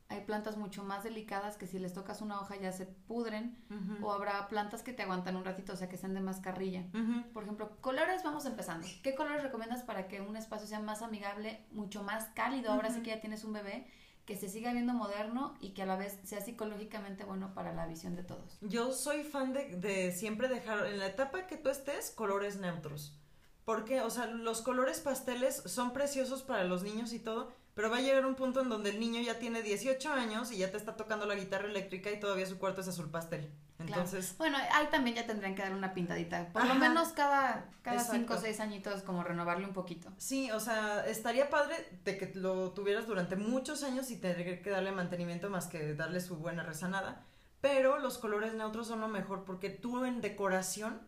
[0.08, 3.58] hay plantas mucho más delicadas que si les tocas una hoja ya se pudren.
[4.02, 6.84] O habrá plantas que te aguantan un ratito, o sea, que sean de más carrilla.
[6.94, 7.32] ujú.
[7.32, 8.86] Por ejemplo, colores, vamos empezando.
[9.02, 12.70] ¿Qué colores recomiendas para que un espacio sea más amigable, mucho más cálido?
[12.70, 13.86] Ahora sí que ya tienes un bebé,
[14.24, 17.86] que se siga viendo moderno y que a la vez sea psicológicamente bueno para la
[17.86, 18.58] visión de todos.
[18.60, 23.18] Yo soy fan de, de siempre dejar en la etapa que tú estés colores neutros.
[23.64, 27.98] Porque, o sea, los colores pasteles son preciosos para los niños y todo, pero va
[27.98, 30.78] a llegar un punto en donde el niño ya tiene 18 años y ya te
[30.78, 33.50] está tocando la guitarra eléctrica y todavía su cuarto es azul pastel.
[33.76, 33.92] Claro.
[33.92, 36.50] Entonces, Bueno, ahí también ya tendrían que dar una pintadita.
[36.54, 38.16] Por lo menos cada, cada Exacto.
[38.16, 40.10] cinco o seis añitos, como renovarle un poquito.
[40.16, 44.70] sí, o sea, estaría padre de que lo tuvieras durante muchos años y tener que
[44.70, 47.26] darle mantenimiento más que darle su buena rezanada.
[47.60, 51.06] Pero los colores neutros son lo mejor porque tú en decoración,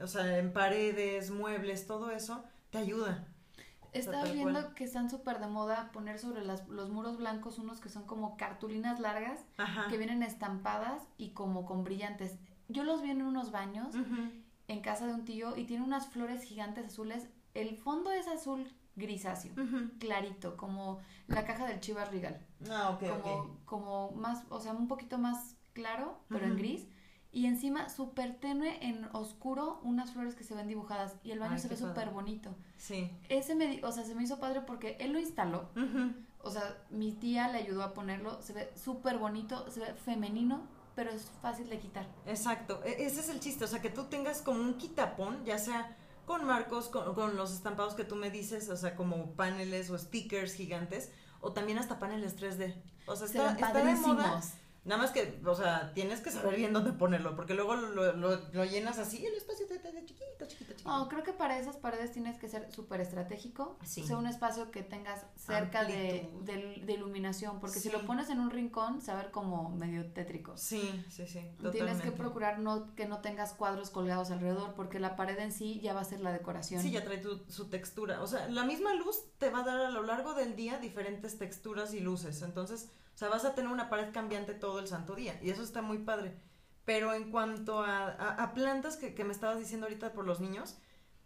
[0.00, 3.28] o sea, en paredes, muebles, todo eso, te ayuda.
[3.92, 4.74] Estaba tal viendo cual.
[4.74, 8.36] que están súper de moda poner sobre las- los muros blancos unos que son como
[8.36, 9.88] cartulinas largas Ajá.
[9.88, 12.38] que vienen estampadas y como con brillantes.
[12.68, 13.94] Yo los vi en unos baños
[14.68, 17.28] en casa de un tío y tiene unas flores gigantes azules.
[17.54, 19.52] El fondo es azul grisáceo,
[19.98, 20.98] clarito, como
[21.28, 22.44] la caja del Chivas Regal.
[22.70, 23.64] Ah, ok, como, ok.
[23.64, 26.86] como más, o sea, un poquito más claro, pero en gris.
[27.30, 31.54] Y encima súper tenue en oscuro unas flores que se ven dibujadas y el baño
[31.54, 32.54] Ay, se ve súper bonito.
[32.78, 33.10] Sí.
[33.28, 35.68] Ese me, o sea, se me hizo padre porque él lo instaló.
[36.40, 38.40] O sea, mi tía le ayudó a ponerlo.
[38.40, 40.62] Se ve súper bonito, se ve femenino,
[40.94, 42.06] pero es fácil de quitar.
[42.24, 42.82] Exacto.
[42.84, 43.64] E- ese es el chiste.
[43.64, 47.52] O sea, que tú tengas como un quitapón, ya sea con marcos, con, con los
[47.52, 51.10] estampados que tú me dices, o sea, como paneles o stickers gigantes,
[51.40, 52.74] o también hasta paneles 3D.
[53.06, 54.42] O sea, Se está, ven está de moda.
[54.88, 58.40] Nada más que, o sea, tienes que saber bien dónde ponerlo, porque luego lo, lo-
[58.52, 60.88] lo llenas así, el espacio te te- te- chiquito, chiquito, chiquito.
[60.88, 63.78] No, creo que para esas paredes tienes que ser súper estratégico.
[63.84, 64.00] Sí.
[64.02, 68.30] O sea, un espacio que tengas cerca de, de- de iluminación, porque si lo pones
[68.30, 70.56] en un rincón, se va a ver como medio tétrico.
[70.56, 71.40] Sí, sí, sí.
[71.70, 75.80] Tienes que procurar no, que no tengas cuadros colgados alrededor, porque la pared en sí
[75.80, 76.80] ya va a ser la decoración.
[76.82, 78.22] Sí, ya trae tu- su textura.
[78.22, 81.36] O sea, la misma luz te va a dar a lo largo del día diferentes
[81.38, 82.40] texturas y luces.
[82.42, 85.40] Entonces, o sea, vas a tener una pared cambiante todo el santo día.
[85.42, 86.36] Y eso está muy padre.
[86.84, 90.78] Pero en cuanto a, a, plantas que, que, me estabas diciendo ahorita por los niños,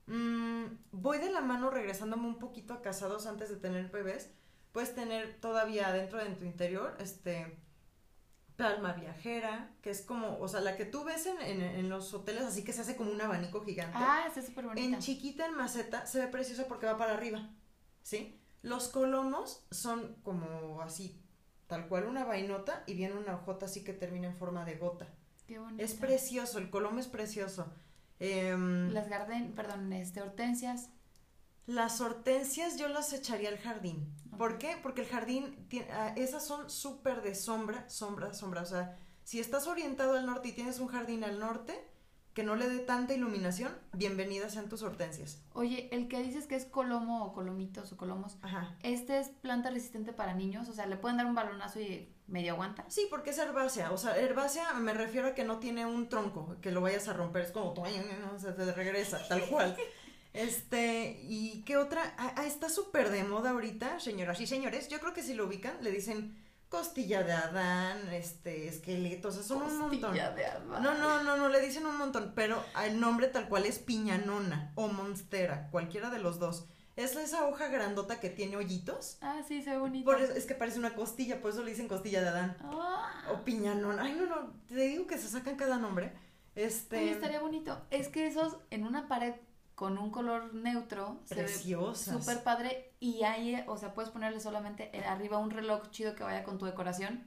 [0.07, 4.31] mmm, voy de la mano regresándome un poquito a casados antes de tener bebés.
[4.72, 7.59] Puedes tener todavía dentro de tu interior, este,
[8.57, 12.44] palma viajera, que es como, o sea, la que tú ves en, en, los hoteles,
[12.44, 13.98] así que se hace como un abanico gigante.
[14.00, 14.96] Ah, está súper bonita.
[14.96, 17.50] En chiquita, en maceta, se ve preciosa porque va para arriba,
[18.02, 18.40] ¿sí?
[18.62, 21.22] Los colomos son como así,
[21.72, 25.08] tal cual una vainota y viene una hojota así que termina en forma de gota.
[25.46, 25.82] Qué bonito.
[25.82, 27.72] Es precioso, el colomo es precioso.
[28.20, 30.90] Em, las garden, perdón, este, hortensias.
[31.64, 34.14] Las hortensias yo las echaría al jardín.
[34.37, 34.76] ¿Por qué?
[34.82, 38.61] Porque el jardín, tiene, ah, esas son súper de sombra, sombra, sombra.
[38.61, 41.72] O sea, si estás orientado al norte y tienes un jardín al norte
[42.35, 45.42] que no le dé tanta iluminación, bienvenidas sean tus hortensias.
[45.53, 48.75] Oye, el que dices que es colomo o colomitos o colomos, Ajá.
[48.83, 50.68] ¿este es planta resistente para niños?
[50.68, 52.85] O sea, ¿le pueden dar un balonazo y medio aguanta?
[52.88, 53.92] Sí, porque es herbácea.
[53.92, 57.12] O sea, herbácea me refiero a que no tiene un tronco que lo vayas a
[57.12, 57.42] romper.
[57.42, 57.75] Es como,
[58.38, 59.77] se te regresa, tal cual.
[60.35, 62.14] Este, ¿y qué otra?
[62.16, 64.88] Ah, ah está súper de moda ahorita, señoras y señores.
[64.88, 66.35] Yo creo que si lo ubican, le dicen
[66.72, 70.14] costilla de Adán, este, esqueletos, o sea, son un montón.
[70.14, 70.66] De Adán.
[70.68, 74.72] No, no, no, no, le dicen un montón, pero el nombre tal cual es piñanona
[74.74, 76.64] o monstera, cualquiera de los dos.
[76.96, 79.18] Es esa hoja grandota que tiene hoyitos.
[79.20, 80.06] Ah, sí, se ve bonito.
[80.06, 82.56] Por eso, es que parece una costilla, por eso le dicen costilla de Adán.
[82.62, 83.28] Ah.
[83.30, 84.04] O piñanona.
[84.04, 86.14] Ay, no, no, te digo que se sacan cada nombre.
[86.54, 86.96] Este.
[86.96, 87.82] Oye, estaría bonito.
[87.90, 89.35] Es que esos en una pared
[89.83, 91.18] con un color neutro.
[91.29, 92.21] Preciosas.
[92.21, 92.95] Súper padre.
[93.01, 96.66] Y ahí, o sea, puedes ponerle solamente arriba un reloj chido que vaya con tu
[96.66, 97.27] decoración.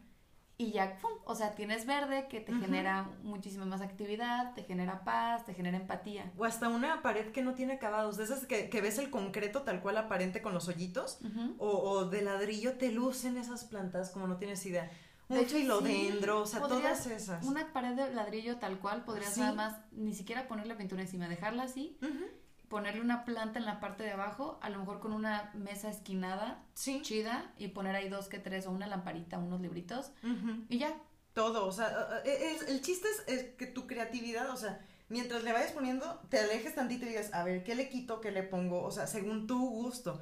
[0.58, 1.12] Y ya, ¡pum!
[1.26, 5.76] O sea, tienes verde que te genera muchísima más actividad, te genera paz, te genera
[5.76, 6.32] empatía.
[6.38, 9.82] O hasta una pared que no tiene acabados, de esas que, ves el concreto tal
[9.82, 11.20] cual aparente con los hoyitos,
[11.58, 14.90] o, de ladrillo te lucen esas plantas como no tienes idea.
[15.28, 17.44] Un de filodendro, o sea, todas esas.
[17.44, 21.64] Una pared de ladrillo tal cual, podrías nada más ni siquiera ponerle pintura encima, dejarla
[21.64, 21.98] así,
[22.70, 26.64] ponerle una planta en la parte de abajo, a lo mejor con una mesa esquinada,
[26.74, 30.12] chida, y poner ahí dos que tres, o una lamparita, unos libritos,
[30.70, 30.96] y ya.
[31.34, 35.52] Todo, o sea, e, e, el chiste es, que tu creatividad, o sea, mientras le
[35.52, 38.82] vayas poniendo, te alejes tantito y digas, a ver, ¿qué le quito, qué le pongo?
[38.84, 40.22] O sea, según tu gusto.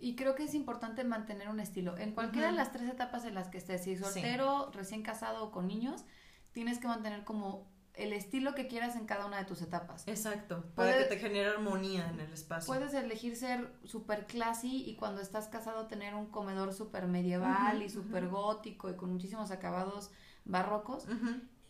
[0.00, 1.96] Y creo que es importante mantener un estilo.
[1.96, 5.50] En cualquiera de las tres etapas en las que estés, si soltero, recién casado o
[5.50, 6.04] con niños,
[6.52, 7.68] tienes que mantener como
[7.98, 10.06] el estilo que quieras en cada una de tus etapas.
[10.06, 12.72] Exacto, para que te genere armonía en el espacio.
[12.72, 17.90] Puedes elegir ser súper classy y cuando estás casado tener un comedor súper medieval y
[17.90, 20.10] súper gótico y con muchísimos acabados
[20.44, 21.06] barrocos.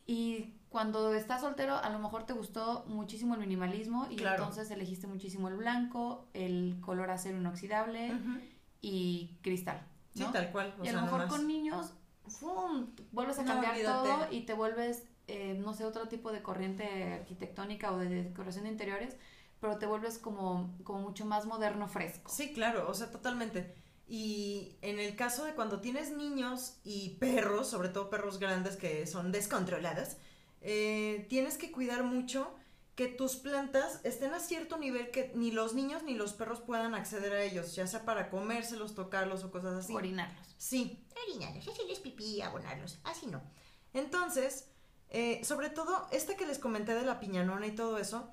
[0.07, 5.07] Y cuando estás soltero, a lo mejor te gustó muchísimo el minimalismo y entonces elegiste
[5.07, 8.13] muchísimo el blanco, el color acero inoxidable
[8.81, 9.87] y cristal.
[10.15, 10.75] Sí, tal cual.
[10.83, 11.93] y a lo mejor con niños,
[12.27, 12.87] ¡fum!
[13.13, 17.93] vuelves a cambiar todo y te vuelves, eh, no sé, otro tipo de corriente arquitectónica
[17.93, 19.17] o de decoración de interiores,
[19.61, 22.31] pero te vuelves como, como mucho más moderno, fresco.
[22.31, 23.75] Sí, claro, o sea, totalmente.
[24.09, 29.07] Y en el caso de cuando tienes niños y perros, sobre todo perros grandes que
[29.07, 30.17] son descontrolados,
[30.63, 32.55] eh, tienes que cuidar mucho
[32.95, 36.95] que tus plantas estén a cierto nivel que ni los niños ni los perros puedan
[36.95, 39.95] acceder a ellos, ya sea para comérselos, tocarlos o cosas así.
[39.95, 40.55] Orinarlos.
[40.57, 41.07] Sí.
[41.29, 43.41] Orinarlos, hacerles pipí, abonarlos, así no.
[43.93, 44.68] Entonces,
[45.11, 48.31] eh, sobre todo, esta que les comenté de la piñanona y todo eso,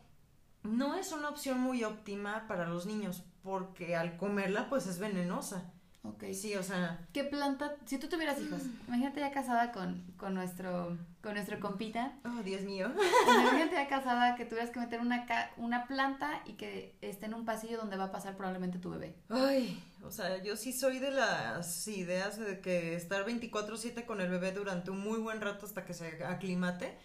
[0.64, 5.72] no es una opción muy óptima para los niños porque al comerla pues es venenosa.
[6.04, 6.26] Ok.
[6.34, 7.00] Sí, o sea.
[7.14, 7.76] ¿Qué planta?
[7.86, 12.14] Si tú tuvieras hijos, imagínate ya casada con, con nuestro con nuestro compita.
[12.26, 12.92] Oh, Dios mío.
[13.24, 15.26] Imagínate ya casada que tuvieras que meter una,
[15.58, 19.16] una planta y que esté en un pasillo donde va a pasar probablemente tu bebé.
[19.30, 24.30] Ay, o sea, yo sí soy de las ideas de que estar 24/7 con el
[24.30, 26.98] bebé durante un muy buen rato hasta que se aclimate,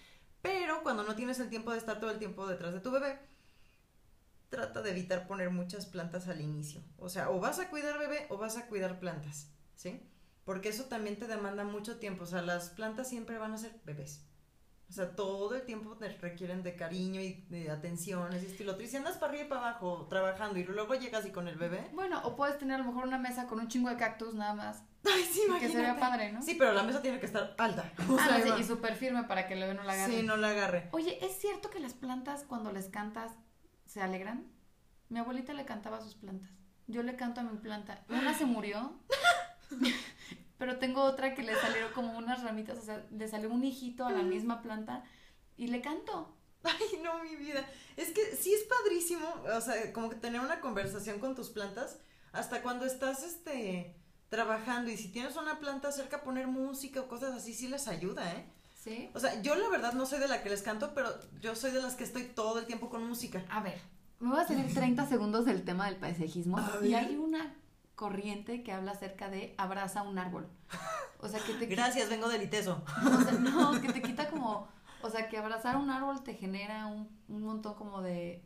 [0.43, 3.19] pero cuando no tienes el tiempo de estar todo el tiempo detrás de tu bebé,
[4.51, 6.83] trata de evitar poner muchas plantas al inicio.
[6.99, 10.03] O sea, o vas a cuidar bebé o vas a cuidar plantas, ¿sí?
[10.45, 12.25] Porque eso también te demanda mucho tiempo.
[12.25, 14.25] O sea, las plantas siempre van a ser bebés.
[14.91, 18.77] O sea, todo el tiempo te requieren de cariño y de atención, ese estilo.
[18.83, 21.55] Y si andas para arriba y para abajo trabajando y luego llegas y con el
[21.55, 21.89] bebé.
[21.93, 24.53] Bueno, o puedes tener a lo mejor una mesa con un chingo de cactus nada
[24.53, 24.83] más.
[25.05, 26.43] Ay, sí, Que se vea padre, ¿no?
[26.43, 27.93] Sí, pero la mesa tiene que estar alta.
[27.99, 30.13] ah, sí, y súper firme para que el bebé no la agarre.
[30.13, 30.89] Sí, no la agarre.
[30.91, 33.31] Oye, ¿es cierto que las plantas cuando les cantas
[33.87, 34.51] se alegran?
[35.09, 36.51] Mi abuelita le cantaba a sus plantas.
[36.89, 38.05] Yo le canto a mi planta.
[38.09, 38.99] Una se murió.
[40.61, 44.05] pero tengo otra que le salieron como unas ramitas, o sea, le salió un hijito
[44.05, 45.03] a la misma planta
[45.57, 46.37] y le canto.
[46.63, 47.67] Ay, no, mi vida.
[47.97, 51.99] Es que sí es padrísimo, o sea, como que tener una conversación con tus plantas
[52.33, 53.97] hasta cuando estás, este,
[54.29, 58.31] trabajando y si tienes una planta cerca poner música o cosas así, sí les ayuda,
[58.31, 58.45] ¿eh?
[58.79, 59.09] ¿Sí?
[59.15, 61.09] O sea, yo la verdad no soy de la que les canto, pero
[61.41, 63.47] yo soy de las que estoy todo el tiempo con música.
[63.49, 63.81] A ver,
[64.19, 66.59] me voy a salir 30 segundos del tema del paisajismo.
[66.83, 67.55] Y hay una
[68.01, 70.49] corriente que habla acerca de abraza un árbol.
[71.19, 72.83] O sea, que te quita- Gracias, vengo del ITESO.
[73.19, 74.67] o sea, no, que te quita como,
[75.03, 78.43] o sea, que abrazar un árbol te genera un, un montón como de,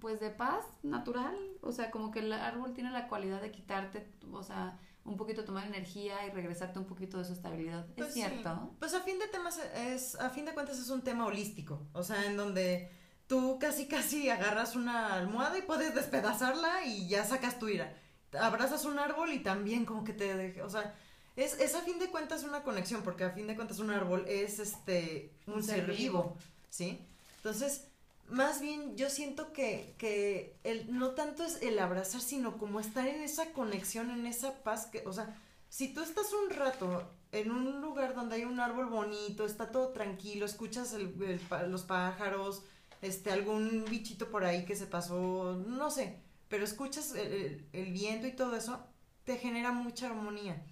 [0.00, 1.36] pues de paz natural.
[1.60, 5.42] O sea, como que el árbol tiene la cualidad de quitarte, o sea, un poquito
[5.44, 7.84] tomar energía y regresarte un poquito de su estabilidad.
[7.96, 8.20] Pues ¿Es sí.
[8.20, 8.76] cierto?
[8.78, 11.82] Pues a fin de temas es, a fin de cuentas es un tema holístico.
[11.94, 12.92] O sea, en donde
[13.26, 17.92] tú casi casi agarras una almohada y puedes despedazarla y ya sacas tu ira.
[18.38, 20.94] Abrazas un árbol y también como que te deje, o sea,
[21.36, 24.24] es, es a fin de cuentas una conexión, porque a fin de cuentas un árbol
[24.28, 26.36] es este un, Un ser ser vivo,
[26.68, 26.98] ¿sí?
[27.36, 27.84] Entonces,
[28.28, 33.06] más bien yo siento que, que el, no tanto es el abrazar, sino como estar
[33.06, 35.34] en esa conexión, en esa paz, que, o sea,
[35.70, 39.88] si tú estás un rato en un lugar donde hay un árbol bonito, está todo
[39.92, 42.62] tranquilo, escuchas el- los pájaros,
[43.02, 47.92] este, algún bichito por ahí que se pasó, no sé, pero escuchas el, el- el
[47.92, 48.84] viento y todo eso,
[49.24, 50.62] te genera mucha armonía.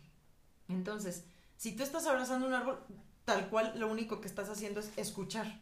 [0.68, 1.24] Entonces,
[1.56, 2.78] si tú estás abrazando un árbol,
[3.24, 5.60] tal cual lo único que estás haciendo es escuchar.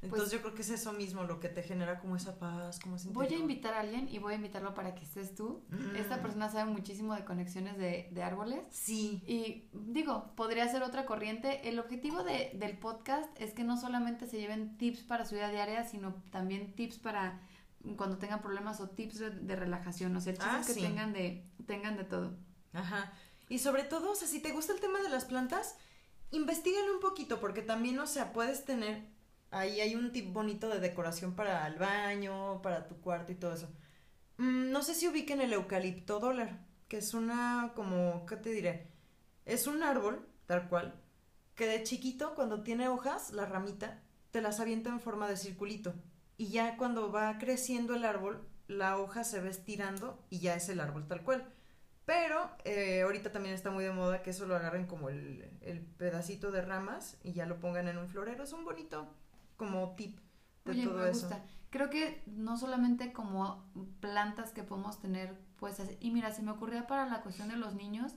[0.00, 2.78] Entonces Pues- yo creo que es eso mismo lo que te genera como esa paz,
[2.78, 5.64] como ese Voy a invitar a alguien y voy a invitarlo para que estés tú.
[5.70, 5.96] Mm.
[5.96, 8.60] Esta persona sabe muchísimo de conexiones de, de árboles.
[8.70, 9.24] Sí.
[9.26, 11.68] Y digo, podría ser otra corriente.
[11.68, 15.50] El objetivo de- del podcast es que no solamente se lleven tips para su vida
[15.50, 17.40] diaria, sino también tips para
[17.96, 20.14] cuando tengan problemas o tips de, de relajación.
[20.16, 20.80] O sea, el chiste Ah, que sí.
[20.82, 22.36] tengan, de, tengan de todo.
[22.72, 23.12] Ajá.
[23.48, 25.76] Y sobre todo, o sea, si te gusta el tema de las plantas,
[26.30, 29.06] investigale un poquito, porque también, o sea, puedes tener,
[29.50, 33.54] ahí hay un tip bonito de decoración para el baño, para tu cuarto y todo
[33.54, 33.68] eso.
[34.36, 38.90] Mm, no sé si ubiquen el eucalipto dólar, que es una, como, ¿qué te diré?
[39.46, 41.00] Es un árbol, tal cual,
[41.54, 45.94] que de chiquito, cuando tiene hojas, la ramita, te las avienta en forma de circulito.
[46.38, 50.68] Y ya cuando va creciendo el árbol, la hoja se va estirando y ya es
[50.70, 51.46] el árbol tal cual.
[52.06, 55.80] Pero eh, ahorita también está muy de moda que eso lo agarren como el, el
[55.82, 58.44] pedacito de ramas y ya lo pongan en un florero.
[58.44, 59.14] Es un bonito
[59.56, 60.18] como tip
[60.64, 61.22] de Oye, todo me eso.
[61.28, 61.44] gusta.
[61.70, 63.64] Creo que no solamente como
[64.00, 67.74] plantas que podemos tener, pues, y mira, se me ocurría para la cuestión de los
[67.74, 68.14] niños,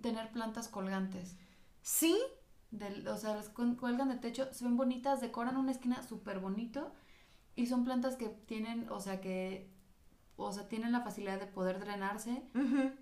[0.00, 1.36] tener plantas colgantes.
[1.82, 2.16] Sí,
[2.70, 6.38] Del, o sea, las cu- cuelgan de techo, se ven bonitas, decoran una esquina súper
[6.40, 6.92] bonito
[7.56, 9.70] y son plantas que tienen, o sea, que,
[10.36, 12.42] o sea, tienen la facilidad de poder drenarse,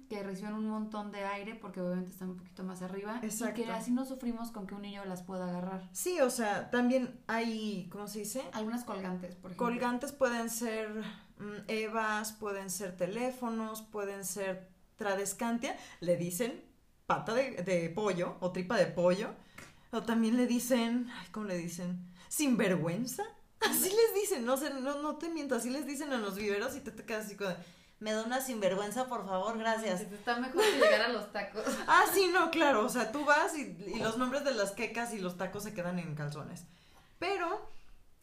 [0.09, 3.55] que reciben un montón de aire porque obviamente están un poquito más arriba y Exacto.
[3.63, 5.89] que así no sufrimos con que un niño las pueda agarrar.
[5.93, 8.43] sí, o sea, también hay, ¿cómo se dice?
[8.53, 9.67] Algunas colgantes, por ejemplo.
[9.67, 10.91] Colgantes pueden ser
[11.39, 16.63] mm, evas, pueden ser teléfonos, pueden ser tradescantia, le dicen
[17.07, 19.31] pata de, de pollo o tripa de pollo,
[19.93, 22.07] o también le dicen, ay, ¿cómo le dicen?
[22.29, 23.25] Sinvergüenza.
[23.61, 26.75] Así les dicen, no, sé, no, no te miento, así les dicen en los viveros
[26.77, 27.57] y te, te quedas así como, de,
[27.99, 30.01] me da una sinvergüenza, por favor, gracias.
[30.01, 31.65] Está mejor que llegar a los tacos.
[31.87, 32.87] Ah, sí, no, claro.
[32.87, 35.75] O sea, tú vas y, y los nombres de las quecas y los tacos se
[35.75, 36.65] quedan en calzones.
[37.19, 37.71] Pero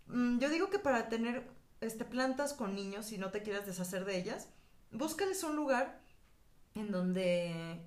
[0.08, 1.48] mm, yo digo que para tener
[1.80, 4.50] este, plantas con niños, si no te quieras deshacer de ellas,
[4.92, 6.02] búscales un lugar
[6.74, 7.80] en donde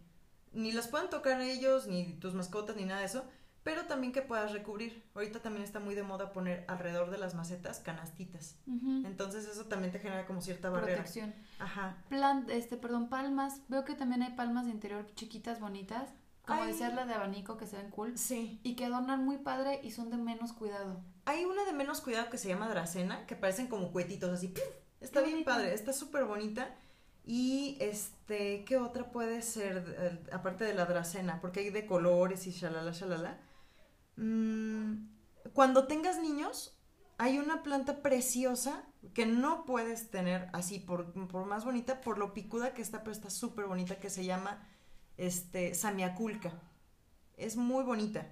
[0.52, 3.24] ni las puedan tocar ellos, ni tus mascotas, ni nada de eso,
[3.62, 5.04] pero también que puedas recubrir.
[5.14, 8.56] Ahorita también está muy de moda poner alrededor de las macetas canastitas.
[9.04, 10.96] Entonces eso también te genera como cierta barrera.
[10.98, 11.34] Protección.
[11.58, 11.96] Ajá.
[12.48, 13.60] Este, perdón, palmas.
[13.68, 16.10] Veo que también hay palmas de interior chiquitas, bonitas.
[16.46, 16.72] Como Ay.
[16.72, 18.16] decías, la de abanico que se ven cool.
[18.16, 18.60] Sí.
[18.62, 21.04] Y que adornan muy padre y son de menos cuidado.
[21.26, 24.48] Hay una de menos cuidado que se llama Dracena, que parecen como cuetitos así.
[24.48, 24.64] ¡puf!
[25.00, 25.52] Está Qué bien bonita.
[25.52, 26.74] padre, está súper bonita.
[27.24, 31.40] Y este, ¿qué otra puede ser aparte de la Dracena?
[31.40, 33.38] Porque hay de colores y shalala, shalala.
[34.20, 35.06] Mm,
[35.54, 36.78] cuando tengas niños,
[37.16, 42.34] hay una planta preciosa que no puedes tener así por, por más bonita, por lo
[42.34, 44.68] picuda que está, pero está súper bonita, que se llama
[45.16, 46.52] este, Samiaculca.
[47.38, 48.28] Es muy bonita.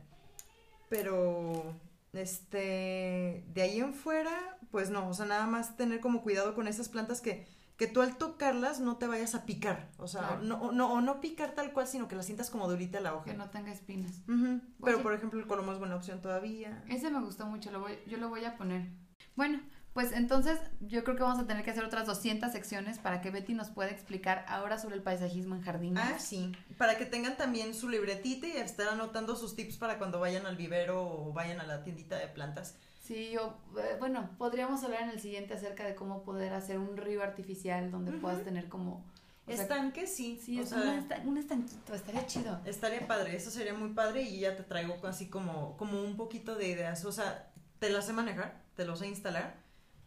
[0.90, 1.74] Pero,
[2.12, 6.68] este, de ahí en fuera, pues no, o sea, nada más tener como cuidado con
[6.68, 7.46] esas plantas que,
[7.78, 9.88] que tú al tocarlas no te vayas a picar.
[9.98, 10.42] O sea, Claro.
[10.42, 13.14] no, o no, o no picar tal cual, sino que la sientas como durita la
[13.14, 13.24] hoja.
[13.24, 14.20] Que no tenga espinas.
[14.26, 15.02] Pero, Oye.
[15.02, 16.82] por ejemplo, el colomo es buena opción todavía.
[16.88, 18.88] Ese me gustó mucho, lo voy, yo lo voy a poner.
[19.36, 19.60] Bueno,
[19.92, 23.30] pues entonces yo creo que vamos a tener que hacer otras 200 secciones para que
[23.30, 26.02] Betty nos pueda explicar ahora sobre el paisajismo en jardines.
[26.04, 26.52] Ah, sí.
[26.78, 30.56] Para que tengan también su libretita y estar anotando sus tips para cuando vayan al
[30.56, 32.76] vivero o vayan a la tiendita de plantas.
[33.08, 36.98] Sí, yo, eh, bueno, podríamos hablar en el siguiente acerca de cómo poder hacer un
[36.98, 39.02] río artificial donde puedas tener como
[39.46, 40.38] O sea, Estanque, sí.
[40.44, 42.60] Sí, o es sea, esta- un estanquito, estaría chido.
[42.66, 46.54] Estaría padre, eso sería muy padre y ya te traigo así como, como un poquito
[46.54, 47.02] de ideas.
[47.06, 49.54] O sea, te las sé manejar, te los sé instalar.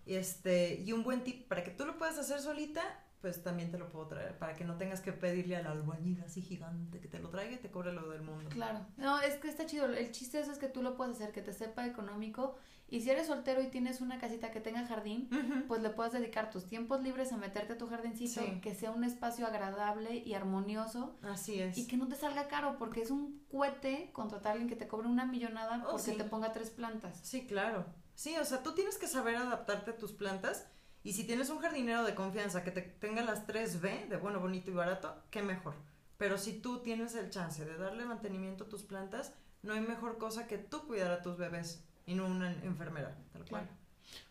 [0.06, 2.84] Y este, y un buen tip para que tú lo puedas hacer solita,
[3.22, 4.38] pues también te lo puedo traer.
[4.40, 7.58] Para que no tengas que pedirle al albañil así gigante que te lo traiga y
[7.58, 8.50] te cobre lo del mundo.
[8.50, 8.86] Claro.
[8.98, 9.86] No, es que está chido.
[9.86, 12.56] El chiste de eso es que tú lo puedes hacer, que te sepa económico.
[12.90, 15.30] Y si eres soltero y tienes una casita que tenga jardín,
[15.70, 18.60] pues le puedes dedicar tus tiempos libres a meterte a tu jardincito, Sí.
[18.60, 21.78] que sea un espacio agradable y armonioso Así es.
[21.78, 24.90] y que no te salga caro, porque es un cohete contratar a alguien que te
[24.90, 26.18] cobre una millonada Oh, porque sí.
[26.18, 27.20] te ponga tres plantas.
[27.24, 27.86] Sí, claro.
[28.14, 30.68] Sí, o sea, tú tienes que saber adaptarte a tus plantas
[31.04, 34.70] y si tienes un jardinero de confianza que te tenga las 3B, de bueno, bonito
[34.72, 35.76] y barato, qué mejor.
[36.18, 39.34] Pero si tú tienes el chance de darle mantenimiento a tus plantas,
[39.64, 43.46] no hay mejor cosa que tú cuidar a tus bebés y no una enfermera, tal
[43.46, 43.68] cual.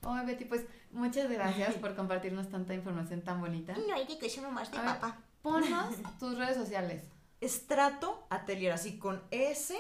[0.03, 3.75] Oye, Betty, pues muchas gracias por compartirnos tanta información tan bonita.
[3.89, 4.95] No hay que ser más de A ver.
[4.95, 5.19] papá.
[5.43, 7.03] Ponnos tus redes sociales.
[7.41, 9.75] Estrato Atelier, así con S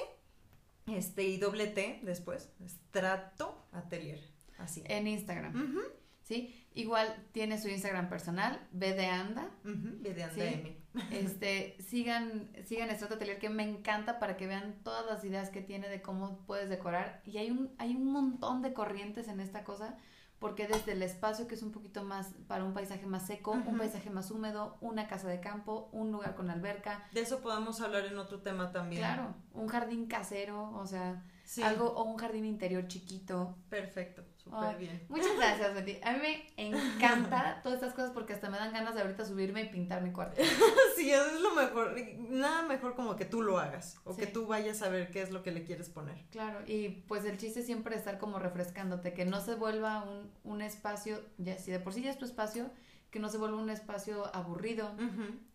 [0.86, 2.48] este, y doble T después.
[2.64, 4.20] Estrato Atelier,
[4.58, 4.82] así.
[4.86, 5.76] En Instagram.
[6.22, 6.59] ¿Sí?
[6.72, 9.48] Igual tiene su Instagram personal, B de Anda.
[9.64, 10.40] ve de Sí.
[10.40, 10.76] anda M.
[11.10, 15.62] Este, sigan, sigan Estrato Atelier que me encanta para que vean todas las ideas que
[15.62, 17.22] tiene de cómo puedes decorar.
[17.24, 19.96] Y hay un, hay un montón de corrientes en esta cosa,
[20.40, 23.76] porque desde el espacio que es un poquito más para un paisaje más seco, un
[23.78, 28.06] paisaje más húmedo, una casa de campo, un lugar con alberca, De eso podemos hablar
[28.06, 29.02] en otro tema también.
[29.02, 31.62] claro, un jardín casero, o sea, Sí.
[31.64, 33.56] algo, o un jardín interior chiquito.
[33.68, 35.04] Perfecto, súper bien.
[35.08, 35.98] Muchas gracias, Betty.
[36.04, 39.62] A mí me encanta todas estas cosas porque hasta me dan ganas de ahorita subirme
[39.62, 40.40] y pintar mi cuarto.
[40.96, 41.96] Sí, eso es lo mejor.
[42.28, 44.20] Nada mejor como que tú lo hagas o Sí.
[44.20, 46.24] que tú vayas a ver qué es lo que le quieres poner.
[46.30, 50.30] Claro, y pues el chiste es siempre estar como refrescándote, que no se vuelva un,
[50.44, 52.70] un espacio, ya si de por sí ya es tu espacio,
[53.10, 54.88] que no se vuelva un espacio aburrido.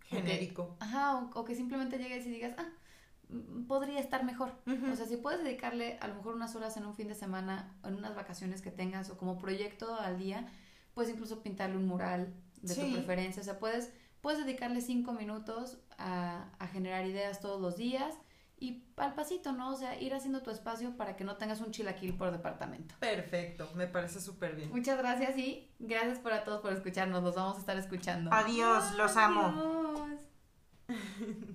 [0.08, 0.76] Genérico.
[0.82, 2.68] Ajá, o, o que simplemente llegues y digas, ah,
[3.68, 4.52] podría estar mejor.
[4.92, 7.76] O sea, si puedes dedicarle a lo mejor unas horas en un fin de semana,
[7.84, 10.48] en unas vacaciones que tengas, o como proyecto al día,
[10.94, 12.92] puedes incluso pintarle un mural de tu Sí.
[12.94, 13.42] preferencia.
[13.42, 18.16] O sea, puedes, puedes dedicarle cinco minutos a, a generar ideas todos los días
[18.58, 19.72] y al pasito, ¿no?
[19.74, 22.96] O sea, ir haciendo tu espacio para que no tengas un chilaquil por departamento.
[23.00, 24.72] Perfecto, me parece súper bien.
[24.72, 27.22] Muchas gracias y gracias por a todos por escucharnos.
[27.22, 28.32] Los vamos a estar escuchando.
[28.34, 29.42] Adiós, los amo.
[29.48, 30.22] Adiós.